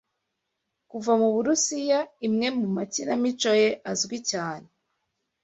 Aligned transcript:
kuva 0.89 1.11
Mu 1.21 1.27
Burusiya, 1.33 1.99
imwe 2.27 2.47
mu 2.59 2.67
makinamico 2.75 3.51
ye 3.61 3.69
azwi 3.91 4.17
cyane 4.31 4.67